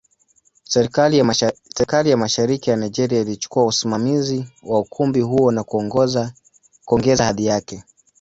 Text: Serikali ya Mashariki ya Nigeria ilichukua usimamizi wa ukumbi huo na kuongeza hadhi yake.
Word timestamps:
Serikali 0.63 2.09
ya 2.11 2.17
Mashariki 2.17 2.69
ya 2.69 2.75
Nigeria 2.75 3.21
ilichukua 3.21 3.65
usimamizi 3.65 4.45
wa 4.63 4.79
ukumbi 4.79 5.21
huo 5.21 5.51
na 5.51 5.63
kuongeza 6.83 7.23
hadhi 7.25 7.45
yake. 7.45 7.83